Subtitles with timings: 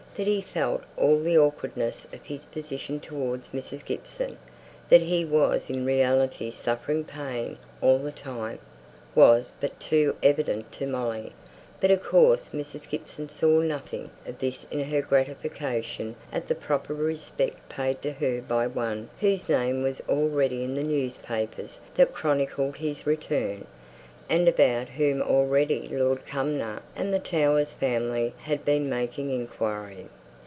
[0.17, 3.83] That he felt all the awkwardness of his position towards Mrs.
[3.85, 4.37] Gibson
[4.89, 8.59] that he was in reality suffering pain all the time
[9.15, 11.31] was but too evident to Molly;
[11.79, 12.89] but, of course, Mrs.
[12.89, 18.41] Gibson saw nothing of this in her gratification at the proper respect paid to her
[18.41, 23.65] by one whose name was in the newspapers that chronicled his return,
[24.29, 30.05] and about whom already Lord Cumnor and the Towers family had been making inquiry.